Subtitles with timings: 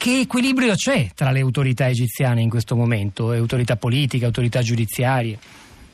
[0.00, 5.38] che equilibrio c'è tra le autorità egiziane in questo momento, autorità politiche, autorità giudiziarie?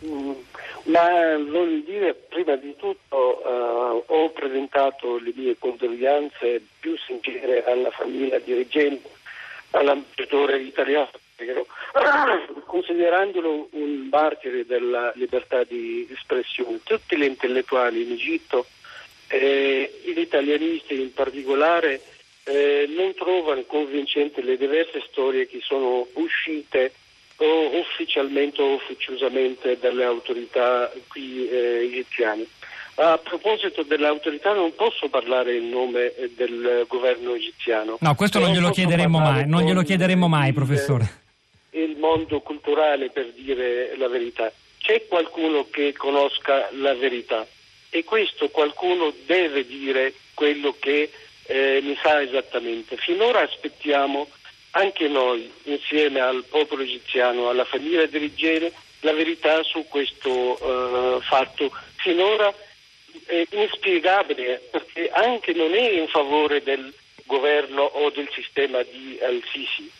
[0.06, 0.30] Mm,
[0.84, 7.90] ma voglio dire, prima di tutto uh, ho presentato le mie condoglianze più sincere alla
[7.90, 9.10] famiglia di Reggente,
[9.72, 11.10] all'ambasciatore italiano,
[12.64, 16.78] considerandolo un martire della libertà di espressione.
[16.84, 18.66] Tutti gli intellettuali in Egitto,
[19.26, 22.00] eh, gli italianisti in particolare,
[22.48, 26.92] eh, non trovano convincenti le diverse storie che sono uscite
[27.38, 32.46] o ufficialmente o ufficiosamente dalle autorità qui eh, egiziane.
[32.98, 37.98] A proposito delle autorità non posso parlare in nome eh, del governo egiziano.
[38.00, 41.24] No, questo non glielo chiederemo mai, non glielo chiederemo mai, professore.
[41.70, 44.50] Il mondo culturale per dire la verità.
[44.78, 47.44] C'è qualcuno che conosca la verità
[47.90, 51.10] e questo qualcuno deve dire quello che
[51.46, 52.96] eh, ne sa esattamente.
[52.96, 54.28] Finora aspettiamo
[54.72, 61.70] anche noi, insieme al popolo egiziano, alla famiglia dirigente, la verità su questo uh, fatto.
[61.96, 62.52] Finora
[63.24, 66.92] è inspiegabile perché anche non è in favore del
[67.24, 69.90] governo o del sistema di Al-Sisi.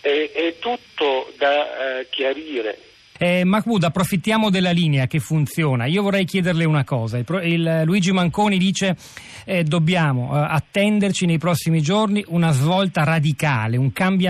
[0.00, 2.78] È, è tutto da uh, chiarire.
[3.24, 5.86] Eh, Mahmoud, approfittiamo della linea che funziona.
[5.86, 7.16] Io vorrei chiederle una cosa.
[7.16, 8.98] Il, il Luigi Manconi dice
[9.46, 14.26] eh, dobbiamo eh, attenderci nei prossimi giorni una svolta radicale, un, di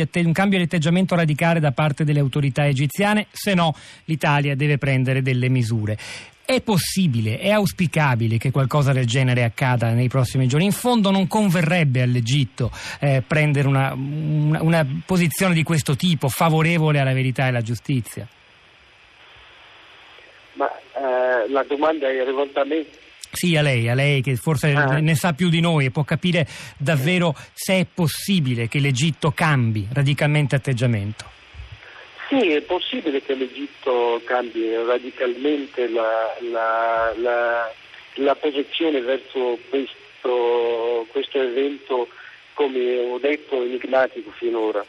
[0.00, 3.74] atte- un cambio di atteggiamento radicale da parte delle autorità egiziane, se no
[4.04, 5.98] l'Italia deve prendere delle misure.
[6.42, 10.64] È possibile, è auspicabile che qualcosa del genere accada nei prossimi giorni.
[10.64, 16.98] In fondo non converrebbe all'Egitto eh, prendere una, una, una, posizione di questo tipo, favorevole
[16.98, 18.26] alla verità e alla giustizia.
[20.58, 22.84] Ma eh, la domanda è rivolta a me.
[23.30, 24.98] Sì, a lei, a lei che forse ah.
[24.98, 26.46] ne sa più di noi e può capire
[26.78, 31.36] davvero se è possibile che l'Egitto cambi radicalmente atteggiamento.
[32.28, 37.72] Sì, è possibile che l'Egitto cambi radicalmente la, la, la,
[38.14, 42.08] la posizione verso questo, questo, evento,
[42.54, 44.84] come ho detto, enigmatico finora,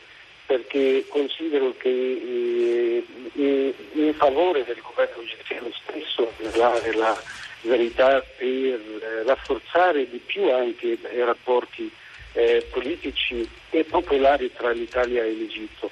[0.49, 3.03] perché considero che
[3.35, 7.15] eh, in favore del governo egiziano stesso dare la
[7.61, 11.91] verità per eh, rafforzare di più anche i rapporti
[12.33, 15.91] eh, politici e popolari tra l'Italia e l'Egitto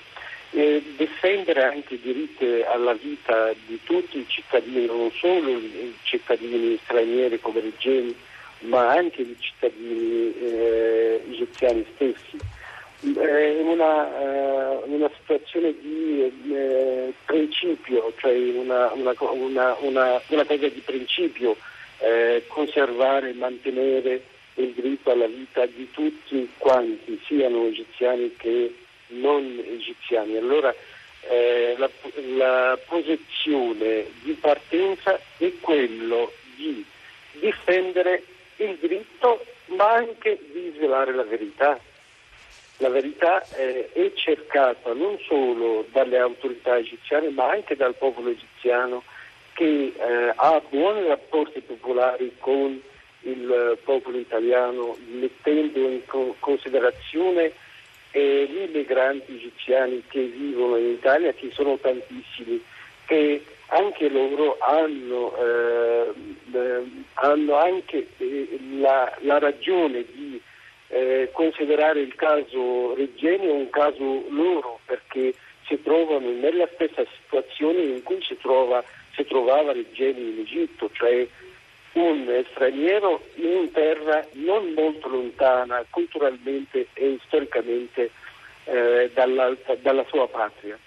[0.50, 6.80] eh, difendere anche i diritti alla vita di tutti i cittadini, non solo i cittadini
[6.84, 8.16] stranieri come Regeni,
[8.62, 12.56] ma anche i cittadini eh, egiziani stessi.
[13.00, 19.14] È una, uh, una situazione di principio, cioè una, una,
[19.80, 24.22] una, cosa di principio, uh, conservare e mantenere
[24.56, 28.74] il diritto alla vita di tutti quanti, siano egiziani che
[29.10, 30.38] non egiziani.
[30.38, 30.74] Allora
[31.30, 31.90] eh, la,
[32.36, 36.84] la posizione di partenza è quello di
[37.40, 38.24] difendere
[38.58, 41.80] il diritto ma anche di svelare la verità.
[42.78, 49.04] La verità eh, è cercata non solo dalle autorità egiziane ma anche dal popolo egiziano
[49.54, 52.80] che eh, ha buoni rapporti popolari con
[53.22, 56.02] il popolo italiano mettendo in
[56.40, 57.52] considerazione
[58.12, 62.64] e gli immigranti egiziani che vivono in Italia, che sono tantissimi,
[63.06, 66.14] che anche loro hanno, eh,
[66.54, 66.84] eh,
[67.16, 70.27] hanno anche eh, la, la, ragione di
[70.90, 75.34] eh, considerare il caso Regeni un caso loro perché
[75.66, 78.84] si trovano nella stessa situazione in cui si, trova,
[79.14, 81.28] si trovava Regeni in Egitto, cioè
[81.94, 88.12] un straniero in terra non molto lontana culturalmente e storicamente
[88.66, 90.78] eh, dalla sua patria.